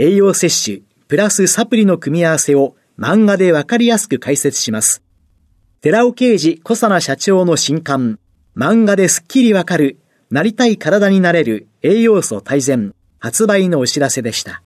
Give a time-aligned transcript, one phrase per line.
[0.00, 5.02] 栄養摂取、プラスサプリの組み合わせを漫画でわかりやすく解説します。
[5.80, 8.20] 寺尾啓治小佐奈社長の新刊、
[8.56, 9.98] 漫画ですっきりわかる、
[10.30, 14.62] なりたい体になれる栄養素大全、発売のお知らせでした。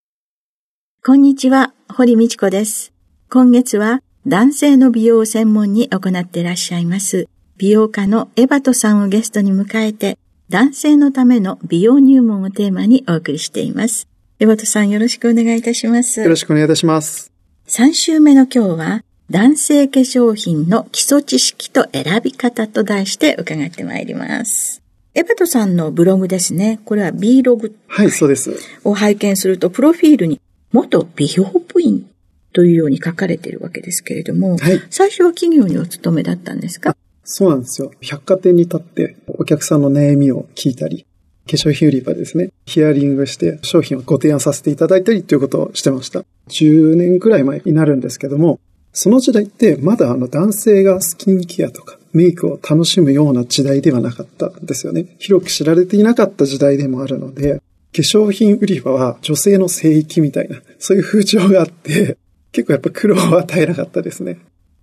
[1.03, 2.93] こんにちは、堀道子です。
[3.31, 10.19] 今月は男性の美容を専門に行っていらっしゃいます、美容家のエバトさんをゲストに迎えて、
[10.51, 14.12] 男性のための美容入門をテーマにお送りしています。
[14.43, 16.21] エバトさんよろしくお願いいたします。
[16.21, 17.31] よろしくお願いいたします。
[17.69, 24.83] 3週目の今日は、男性化粧品の基礎知識と選び方と題して伺ってまいります。
[25.15, 26.81] エバトさんのブログですね。
[26.85, 27.77] これは B ログ。
[27.87, 28.57] はい、そうです。
[28.83, 30.41] を拝見すると、プロフィールに
[30.73, 32.11] 元美容部員
[32.53, 36.97] というように書かれているわけですけれども、はい、最初は企業にお勤めだったんですか？
[37.23, 37.93] そうなんですよ。
[38.01, 41.07] 百貨店に立ってお客さんの悩みを聞いたり、
[41.47, 46.25] 化粧品売り場ですね、ヒアリングして商品をご提案させていただいたりということをしてました。
[46.49, 48.61] 10年くらい前になるんですけども、
[48.93, 55.17] その時代ってまだあの男性がスキンケアとかメイクを楽しむような時代ではなかったんですよね。
[55.19, 57.63] 広く知られていなかった時代でもあるので、化
[57.97, 62.17] 粧品売り場は女性の聖域みたいな、そういう風潮があって、
[62.53, 64.39] 結構やっぱ苦労は絶えなかったですね。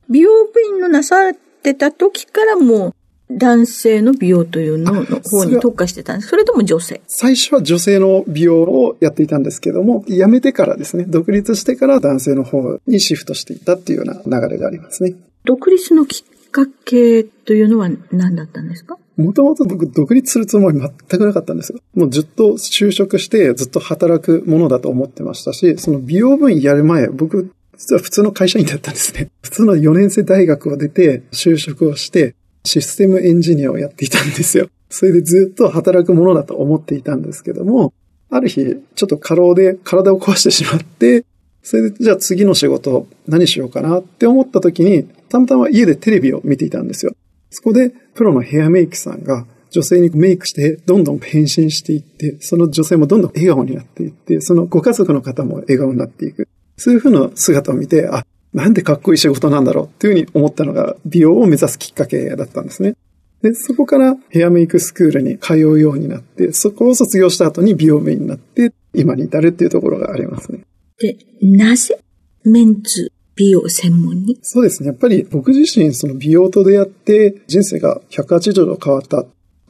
[0.09, 2.95] 美容部員のなさってた時からも
[3.31, 15.13] 男性の美容というのの方に特化してたんですそれとも女性最初は女性の美容をやっていたんですけども、辞めてからですね、独立してから男性の方にシフトしていったっていうような流れがありますね。
[15.45, 18.97] 独立のきっかけというのは何だったんですか？
[19.15, 21.79] もともと僕独立するつもり全くなかったんですよ。
[21.93, 29.29] もうずっと就職してずっと働くものだと思ってましたし、その美容部員やる前、僕実は普通の会社員だったんですね。
[29.41, 34.69] 普通の4年生大学を出て、就職をして、システムエンジニアをやっていたんですよ。
[34.89, 37.93] それでずっと働くものだと思っていたんですけども、
[38.29, 41.25] ある日、ちょっと過労で体を壊してしまって、
[41.61, 47.13] それで、じゃあ次の仕事何しようかなって思った時に、たまたま家でテレビを見ていたんですよ。
[47.49, 56.47] そこで、プロのヘアメイクさんが女性にメイクして、どんどん変身していって、その女性もどんどん笑顔になっていって、そのご家族の方も笑顔になっていく。
[56.77, 62.95] そういうふうな姿を見て、あ、なんでかっこいい仕事なんだろうっていうふうに思ったのが美容を目指すきっかけだったんですね。
[63.41, 70.65] で、そこからヘアメイクスクールに通うようになって、そこを卒業した後に美容メインになって、今に至るっていうところがありますね。
[70.97, 71.99] で、なぜ
[72.43, 74.37] メンズ美容専門に？
[74.41, 74.87] そうですね。
[74.87, 79.23] やっぱり僕自身その美容と出会って人生が180度変わった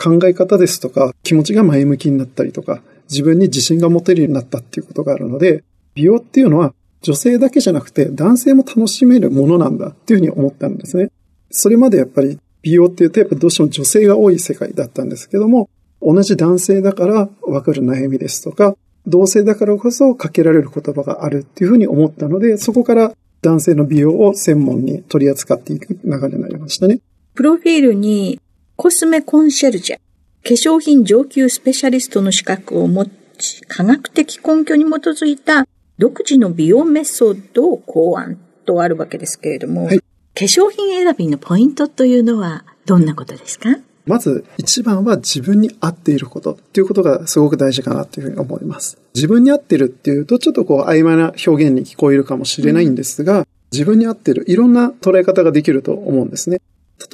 [0.03, 5.63] 考え方ですとか気持ちが前向きになったりとか自分に自信が持てるようになったっていうことがあるので
[5.93, 11.11] 美容っていうのは女性だけじゃなくて男性も楽しめるものなんだっていうふうに思ったんですね。
[11.49, 15.69] それまでやっぱり美容っていうとやっぱどうしても女性が多い世界だったんですけども、
[16.01, 18.75] 同じ男性だからわかる悩みですとか、
[19.07, 26.99] 同性だからこそかけられる言葉があるっていうふうに思ったので、そこから男性の美容を専門に取り扱っていく流れになりましたね。
[27.33, 28.39] プロフィールに
[28.75, 30.01] コスメコンシェルジェ、化
[30.49, 33.05] 粧品上級スペシャリストの資格を持
[33.37, 35.65] ち、科学的根拠に基づいた
[35.99, 43.77] 独自の美容メソッドを考案とあるわけですけれども、はい、化粧品選びのポイントというのはどんなことですか？
[44.05, 48.97] まず一番は自分に合っていることっていうことがすごく大事かなというふうに思います。
[49.13, 56.61] 自分に合ってるっていうとちょっとこう曖昧な表現に聞こえるかもしれないんですが、うん、自分に合ってるいろんな捉え方ができると思うんですね。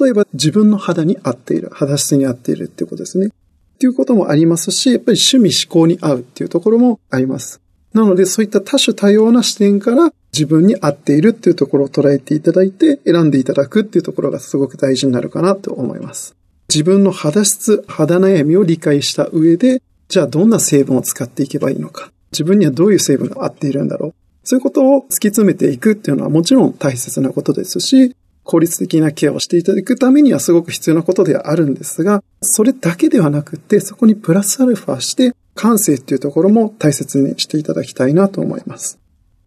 [0.00, 3.26] 例えば自分の肌に合っている、肌質に合っているっていうことですね。
[3.26, 7.60] っていうこともありますし、やっぱり趣味思考に合うっていうところもあります。
[7.96, 16.36] なのでそういった多種多様な視点から自分に合っているっていうところを捉えていただいて選んでいただくっていうところがすごく大事になるかなと思います。
[16.68, 22.12] 自分の肌質、肌悩みを理解した上で、じゃあどんな成分を使っていけばいいのか。
[22.32, 24.14] 自分にはどういう成分が合っているんだろう。
[24.44, 28.14] そういうことを突き詰めていくっていうのはもちろん大切なことですし、
[28.44, 39.00] 効率的なケアをしていただくためにはすごく必要なことではあるんですが、それだけではなくて、そこにプラスアルファして、感性っていうところも大切にしていただきたいなと思います。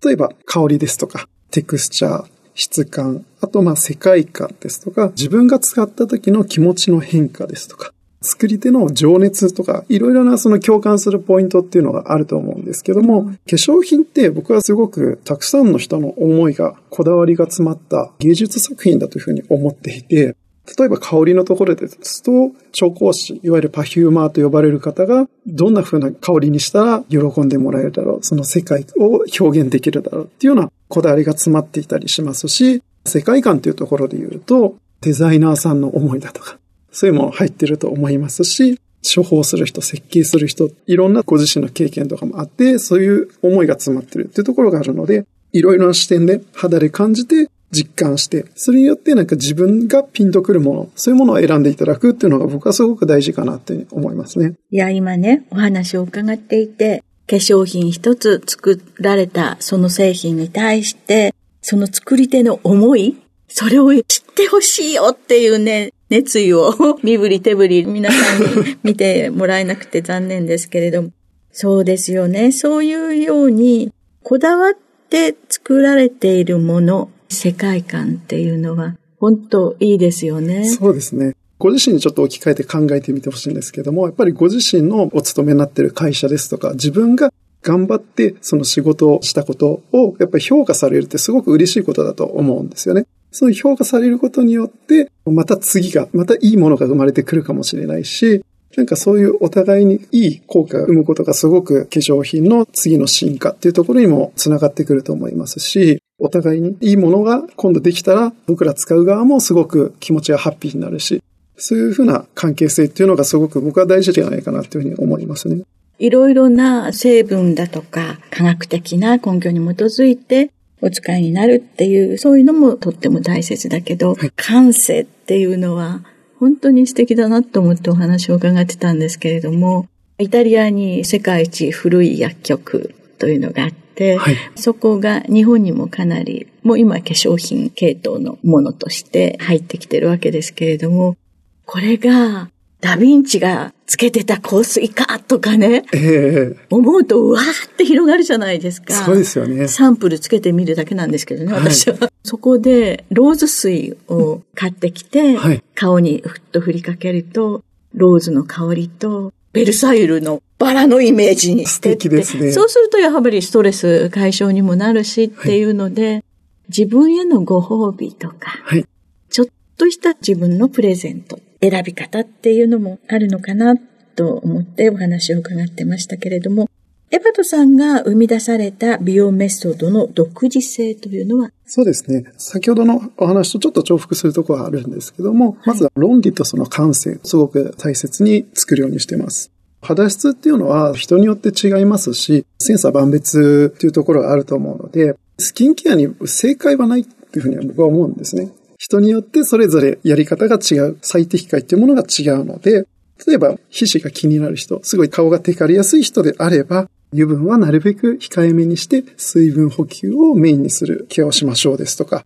[0.04, 2.26] 例えば、香りですとか、テクスチャー、
[2.56, 20.36] 質感、あとまあ世界観ですとか、自分が使った時の気持ちの変化ですとか、作り手の情熱とか、いろいろなその共感するポイントっていうのがあると思うんですけども、化粧品って僕はすごくたくさんの人の思いが、こだわりが詰まった芸術作品だというふうに思っていて、
[20.78, 36.58] 例えば香りのところですと、調香師、いわゆるパフューマーと呼ばれる方が、どんな風な香りにしたら喜んでもらえるだろう、その世界を表現できるだろうっていうようなこだわりが詰まっていたりしますし、世界観というところで言うと、デザイナーさんの思いだとか、
[36.92, 54.54] そういうもの入ってると思いますし、処方する人、設計する人、いろんなご自身の経験とかもあって、そういう思いが詰まってるっていうところがあるので、いろいろな視点で肌で感じて実感して、それによってなんか自分がピンとくるもの、そういうものを選んでいただくっていうのが僕はすごく大事かなって思いますね。
[54.72, 63.18] いや、今ね、お話を伺っていて、化粧品一つ作られたその製品に対して、その作り手の思い、
[63.48, 66.74] それを知ってほしいよっていうね、熱意を
[67.04, 71.12] 身振り手振り皆さんに見てもらえなくて残念ですけれども。
[71.52, 72.52] そうですよね。
[72.52, 73.92] そういうように、
[74.24, 74.74] こだわっ
[75.10, 80.66] て作られているもの、世界観っていうのは、本当いいですよね。
[80.66, 81.36] そうですね。
[81.58, 93.06] ご自身にちょっと置き換えて考えてみてほしいんですけども、やっぱりご自身のお勤めになっている会社ですとか、自分が頑張ってその仕事をしたことをやっぱり評価されるってすごく嬉しいことだと思うんですよね。
[93.32, 98.44] その評価されることによって、また次が、またいいものが生まれてくるかもしれないし、
[98.80, 111.22] なんかそういうお互いにいい効果が生むことがすごく化粧品の次の進化っていうところにもつながってくると思いますし、お互いにいいものが今度できたら僕ら使う側もすごく気持ちがハッピーになるし、
[111.58, 115.64] そういうふうな関係性っていうのがすごく僕は大事じゃないかなというふうに思いますね。
[115.98, 126.06] いろいろな成分だとか科学的な根拠に基づいてお使いになるっていう、そういうのもとっても大切だけど、はい、感性っていうのは
[126.40, 129.88] 本当に素敵だなと思ってお話を伺ってたんですけれども、
[130.18, 141.18] イタリアに世界一古い薬局というのがあって、はい、そこが日本にもかなり、もう今化粧品系統のものとして入ってきてるわけですけれども、
[141.66, 142.50] これが
[142.82, 148.94] ダヴィンチがつけてた香水かとかね、えー、思うとうわーって広がるじゃないですか。
[148.94, 149.68] そうですよね。
[149.68, 151.98] サンプルつけてみるだけなんですけどね、私は。
[151.98, 157.64] はい、そこでローズ水を買ってきて、はい、顔にふっと振りかけると、
[157.94, 162.52] ローズの香りと、ベルサイユルのバラのイメージにして素敵ですね。
[162.52, 165.64] そうするとやはりストレス解消にもなるしってい。
[165.64, 166.24] うので、はい、
[166.68, 168.86] 自分へのご褒美とか、はい、
[169.30, 173.76] ちょっとした自分のプレゼント選び方っていうのもあるのかな
[174.16, 176.70] と思ってお話を伺ってましたけれども、
[177.12, 181.52] エバトさんが生み出された美容メソッドの独自性というのは？
[181.66, 182.24] そうですね。
[182.38, 189.52] 先ほどのお話とちょっと重複するところはあるんですけども、はい、まずは論理とその感性、すごく大切に作るようにしています。
[189.82, 198.52] 肌質っていうのは人によって違いますし、センサー万別っていうところがあると思うので、スキンケアに正解はないっていうふうには僕は思うんですね。
[198.78, 202.88] 人によってそれぞれやり方が違う、最適解っていうものが違うので、
[203.26, 212.26] 例えば皮脂が気になる人、すごい顔がテカりやすい人であれば、油分はなるべく控えめにして水分補給をメインにするケアをしましょうですとか、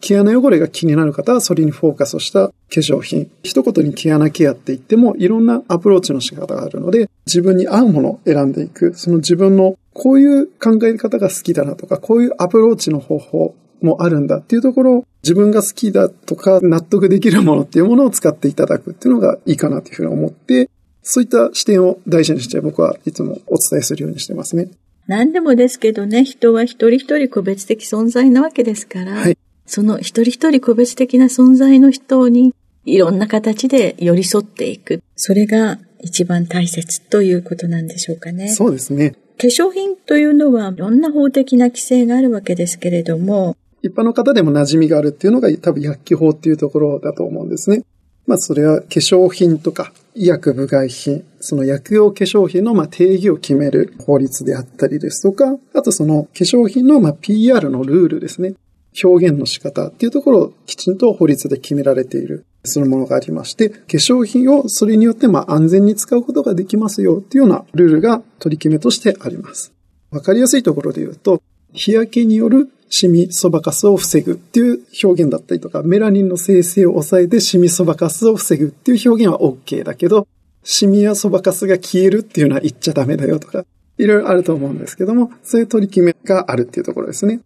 [0.00, 3.30] 毛穴汚れが気になる方はそれにフォーカスをした化粧品。
[3.42, 8.94] 一言に毛穴ケアって言ってもいろんなアプローチの仕方があるので、自分に合うものを選んでいく。
[8.94, 20.68] その自分のこういう考え方が好きだなとか、こういうアプローチの方法もあるんだっていうところを自分が好きだとか納得できるものっていうものを使っていただくっていうのがいいかなというふうに思って、
[21.02, 24.70] そういった視点を大事にして僕はいつもお伝えするようにしてますね。
[25.06, 32.54] 何でもですけどね、人は一人一人個別的存在なわけですから、はい、その一人一人個別的な存在の人に
[32.84, 35.02] いろんな形で寄り添っていく。
[35.16, 38.48] それが一番大切ということなんでしょうかね。
[38.48, 39.16] そうですね。
[39.38, 47.82] 化粧品というのはいろんな法的な規制があるわけですけれども、一般の方でも馴染みがあるっていうのが多分薬機法っていうところだと思うんですね。
[48.26, 58.54] まあそれは化粧品とか医薬部外品、その薬用化粧品のまあ定義を決める法律であったりですとか、あとその化粧品のまあ PR のルールですね。
[59.02, 69.72] 表現の仕方っていうところをきちんと法律で決められている、そのものがありまして、化粧品をそれによってまあ安全に使うことができますよっていうようなルールが取り決めとしてあります。
[70.10, 80.28] わかりやすいところで言うと、日焼けによるシミ、そばかすを防ぐっていう表現だったりとか、メラニンの生成を抑えてシミ、そばかすを防ぐっていう表現は OK だけど、
[80.62, 83.64] シミやそばかすが消えるっていうのは言っちゃダメだよとか、
[83.96, 87.40] いろいろあると思うんですけども、そういう取り決めがあるっていうところですね。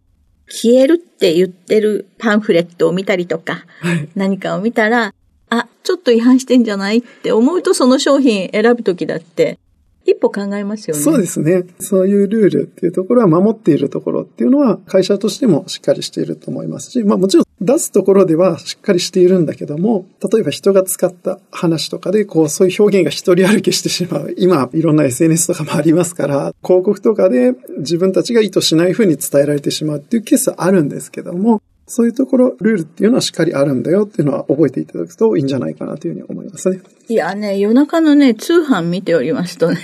[0.49, 5.13] 消えるって言ってるパンフレットを見たりとか、はい、何かを見たら、
[5.49, 9.59] あ、ちょっと違反してんじゃないって思うとその商品選ぶときだって、
[10.07, 11.01] 一歩考えますよね。
[11.03, 11.65] そうですね。
[11.79, 24.33] そういうルールっていうところは守っているところっていうのは会社としてもしっかりしていると思いますし、まあもちろん出すところではしっかりしているんだけども、例えば人が使った話とかで、こうそういう表現が一人歩きしてしまう。
[24.37, 36.81] 今いろんな SNS とかもありますから、広告とかで自分たちが意図しない風に伝えられてしまうっていうケースはあるんですけども、そういうところ、ルールっていうのはしっかりあるんだよっていうのは覚えていただくといいんじゃないかなというふうに思いますね。
[37.07, 39.79] いやね、夜中のね、通販見ておりますとね、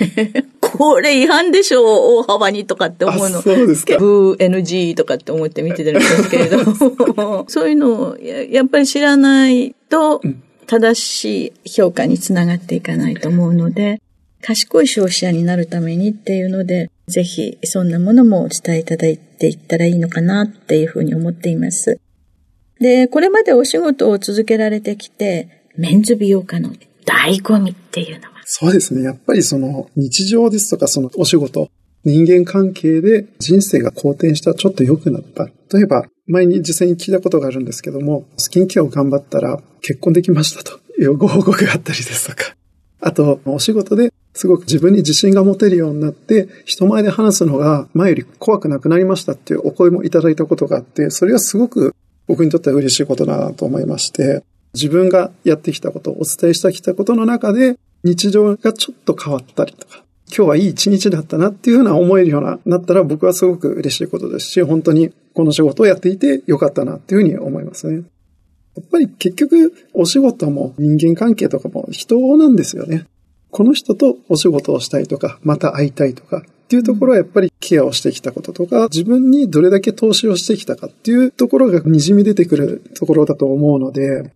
[0.60, 1.84] これ違反でしょう、
[2.18, 3.40] 大幅にとかって思うの。
[3.40, 3.96] そうですか。
[3.96, 6.58] ブー NG とかって思って見てるんですけれど
[7.14, 10.20] も、 そういうのをやっぱり知らないと、
[10.66, 14.02] 正しい評価につながっていかないと思うので、
[14.42, 22.00] 賢い消費者になるためにっていうので、ぜひそんなものもお伝えいただいていったらいいのかなっていうふうに思っています。
[22.80, 26.70] で、これまでお仕事を続けられてきて、メンズ美容家の
[27.04, 28.42] 醍醐味っていうのは？
[28.44, 29.02] そうですね。
[29.02, 31.68] やっぱりその日常ですとかそのお仕事、
[32.04, 35.48] 人間関係で人生が好転した、ちょっと良くなった。
[35.72, 42.56] 例えば、前に実際に聞いたことがあるんですけども、スキンケアを頑張ったら結婚できましたというご報告があったりですとか、
[43.06, 51.94] あと、お仕事ですごく自分に自信が持てるようになって、人前で話すのが前より怖くなくなりましたっていうお声もいただいたことがあって、それがすごく
[52.26, 54.42] 僕にとっては嬉しいことだなと思いまして、
[54.72, 60.02] 自分がやってきたこと、お伝えしてきたことの中で、日常がちょっと変わったりとか、
[60.34, 68.04] 今日はいい一日だったなっていうふうな思えるような、なったら僕はすごく嬉しいことですし、本当にこの仕事をやっていてよかったなっていうふうに思いますね。
[68.76, 73.06] やっぱり結局、お仕事も人間関係とかも人なんですよね。
[73.50, 84.26] この人とお仕事をしたいとか、また会いたいとか、っていうところはやっぱりケアをしてきたこととか、自分にどれだけ投資をしてきたかっていうところが滲み出てくるところだと思うので、やっ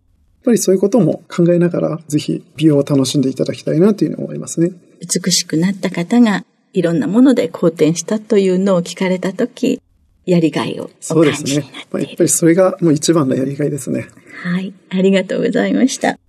[0.45, 4.71] ぱりそういうことも考えながら、ぜひ美容を楽しんでいただきたいなというふうに思いますね。
[5.01, 9.81] 美しくなった方が、いろんなもので好転したというのを聞かれたとき、
[10.29, 11.55] やりがいをそうですね。
[11.55, 14.07] やっぱりそれがもう一番のやりがいですね。
[14.43, 14.73] はい。
[14.89, 16.19] ありがとうございました。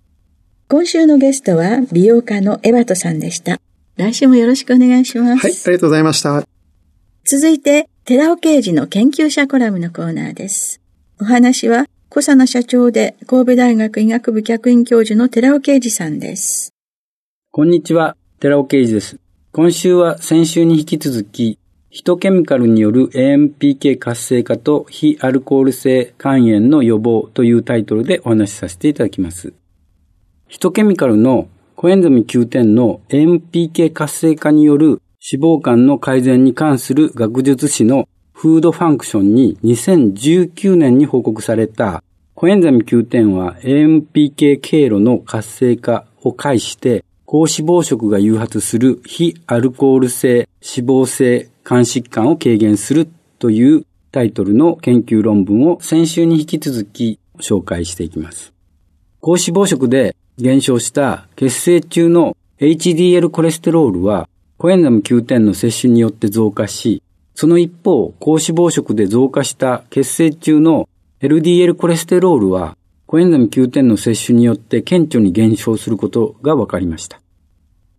[0.67, 3.59] 今週のゲストは美容家のエバトさんでした。
[3.97, 5.45] 来週もよろしくお願いします。
[5.45, 6.43] はい、ありがとうございました。
[7.25, 10.81] 続いて、寺尾刑事の研究者コラムのコーナーです。
[11.19, 16.73] お話は、小佐野社長で神戸大学医学部客員教授の寺尾啓二さんです。
[17.51, 19.17] こんにちは、寺尾啓二です。
[19.51, 21.59] 今週は先週に引き続き、
[21.93, 29.53] ヒトケミカルによる AMPK 活性化と非アルコール性肝炎の予防というタイトルでお話しさせていただきます。
[30.47, 42.01] ヒトケミカルのコエンザミ Q10 の AMPK 活性化による脂肪肝の改善に関する学術誌のフードファンクションに2019年に報告された
[42.35, 47.03] コエンザミ Q10 は AMPK 経路の活性化を介して
[47.33, 53.07] 高脂肪食が誘発する非アルコール性脂肪性肝疾患を軽減する
[53.39, 58.51] というタイトルの研究論文を先週に引き続き紹介していきます。
[59.21, 67.01] 高脂肪食で減少した血清中の HDL コレステロールはコエンザム9点の摂取によって増加し、
[67.33, 70.89] その一方、高脂肪食で増加した血清中の
[71.21, 72.75] LDL コレステロールは
[73.11, 77.19] コエンザム9点の摂取によって顕著に減少することが分かりました。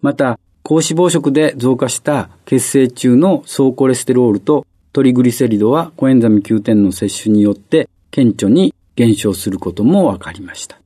[0.00, 10.78] また、高脂肪食で増加した血清中の総コレステロールとトリグリセリドはコエンザミ Q10 の摂取によって顕著に減少することも分かりました。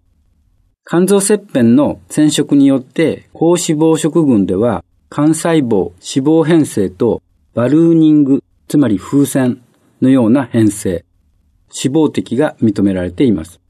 [0.85, 7.23] 肝臓切片の染色によって高脂肪食群では肝細胞脂肪変性と
[7.54, 9.62] バルーニング、つまり風船
[10.02, 11.04] のような変性、
[11.68, 13.61] 脂肪滴が認められています。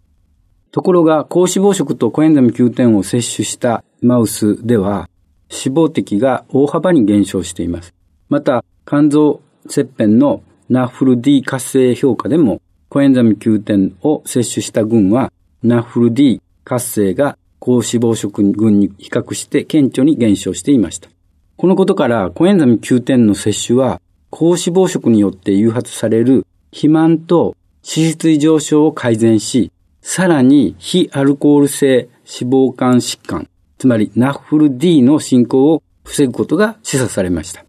[0.71, 5.09] ところが高脂肪食とコエンザミ Q10 を摂取したマウスでは
[5.51, 7.95] 脂肪滴が大幅に減少しています。
[8.29, 15.33] また、肝臓切片のナッフル D 活性評価でも、コエンザミ Q10 を摂取した群は、
[15.63, 21.09] ナッフル D 活性が高脂肪食群に比較して顕著に減少していました。
[21.57, 29.71] このことから、コエンザミ Q10 の摂取は、高脂肪食によって誘発される肥満と脂質異常症を改善し、
[30.09, 37.65] さらに非アルコール性脂肪肝疾患、つまりナッフル D の進行を防ぐことが示唆されました。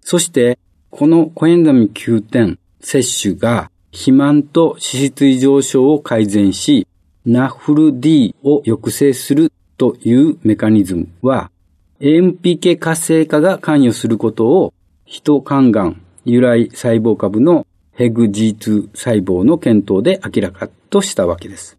[0.00, 0.58] そして、
[0.90, 6.88] このコエンザミ Q10 摂取が肥満と脂質異常症を改善し、
[7.24, 11.52] ナッフル D を抑制するというメカニズムは、
[12.00, 17.68] AMPK 活性化が関与することを、ヒト肝がん由来細胞株の
[18.02, 21.78] ヘグ G2 細胞の検討で明らかとしたわけです。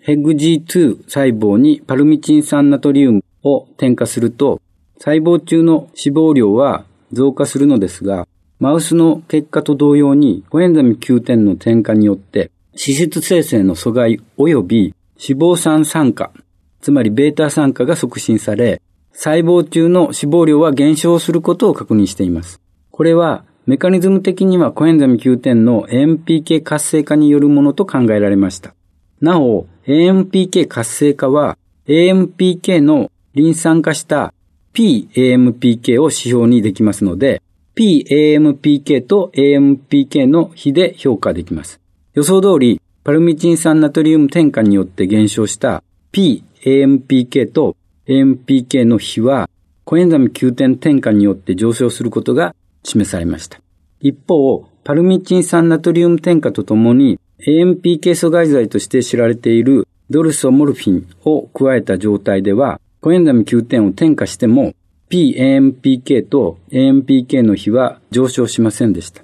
[0.00, 4.62] ヘグ G2 細胞にパルミチン酸ナトリウムを添加すると、
[4.96, 8.26] 細胞中の脂肪量は増加するのですが、
[8.58, 16.32] マウスの結果と同様にコエンザミ Q10 の添加によって脂質生成の阻害及び脂肪酸酸化、
[16.80, 18.80] つまりベータ酸化が促進され、
[19.12, 22.62] 細胞中の脂肪量は減少することを確認しています。
[22.90, 28.74] これはメカニズム的にはコエンザミ Q10 の AMPK 活性化によるものと考えられました。
[29.22, 31.56] なお、AMPK 活性化は
[31.86, 34.34] AMPK のリン酸化した
[34.74, 37.40] PAMPK を指標にできますので、
[37.74, 41.80] PAMPK と AMPK の比で評価できます。
[42.12, 47.76] 予想通り、パルミチン酸ナトリウム添加によって減少した PAMPK と
[48.08, 49.48] AMPK の比は、
[49.84, 53.60] コエンザミ Q10 添加によって上昇することが示されました。
[54.00, 64.74] 一方、パルミチン酸ナトリウム添加とともに AMPK 阻害剤として知られているドルソモルフィンを加えた状態では、コエンザミ Q10 を添加しても
[65.10, 69.22] PAMPK と AMPK の比は上昇しませんでした。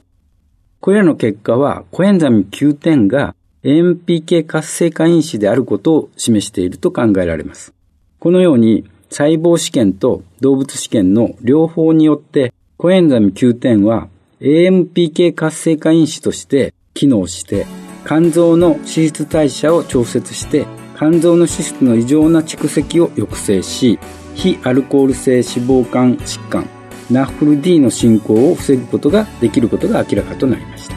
[0.81, 7.75] これらの結果はコエンザミ Q10 が AMPK 活性化因子であることを示していると考えられます。
[8.19, 14.09] このように細胞試験と動物試験の両方によってコエンザミ Q10 は
[14.41, 17.67] AMPK 活性化因子として機能して
[18.07, 23.99] 肝臓の脂質代謝を調節して肝臓の脂質の異常な蓄積を抑制し
[24.35, 26.67] 非アルコール性脂肪肝疾患
[27.11, 30.97] ナッフル D の進行を防ぐことができることが明らかとなりました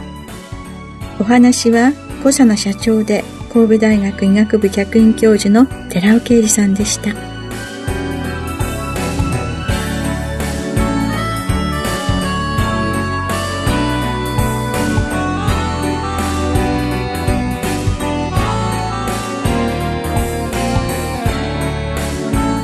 [1.20, 7.33] お話は小佐奈社長で神戸大学医学部客員教授の寺尾啓二さんでした。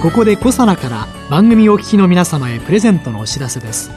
[0.01, 3.91] ここでコサナから番組お聞きの皆様へプレゼントのお知らせです。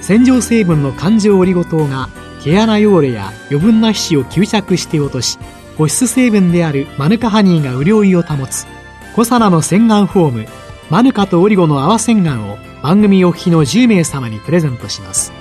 [0.00, 2.08] 洗浄成分の環状オリゴ糖が
[2.42, 5.38] 毛穴汚れや余分な皮脂を吸着して落とし
[5.78, 8.66] 保湿成分であるマヌカハニーが潤いを保つ
[9.14, 10.46] コサナの洗顔フォーム
[10.90, 15.32] マヌカとオリゴの泡洗顔を番組お聞きの10名様にプレゼントします。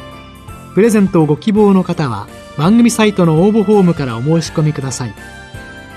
[0.76, 5.13] プレゼントをご希望の方は番組サイトの応募フォームからお申し込みください。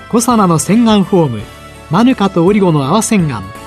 [0.09, 1.41] コサナの洗顔フォーム
[1.91, 3.43] マヌカとオリゴの泡洗顔。